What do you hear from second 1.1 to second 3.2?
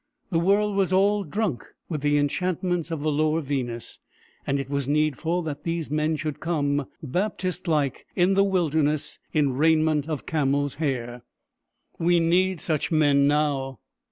drunk with the enchantments of the